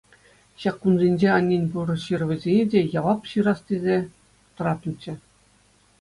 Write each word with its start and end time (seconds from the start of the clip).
Ҫак 0.61 0.77
кунсенче 0.85 1.27
аннен 1.33 1.63
пур 1.75 1.87
ҫырӑвӗсене 2.03 2.65
те 2.75 2.79
явап 2.99 3.21
ҫырас 3.33 3.59
тесе 3.71 3.97
тӑраттӑмччӗ. 4.55 5.13